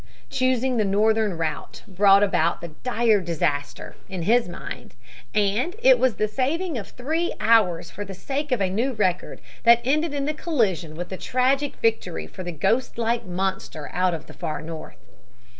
[0.31, 4.95] Choosing the northern route brought about the dire disaster, in his mind,
[5.35, 9.41] and it was the saving of three hours for the sake of a new record
[9.61, 14.25] that ended in the collision with the tragic victory for the ghostlike monster out of
[14.25, 14.97] the far north.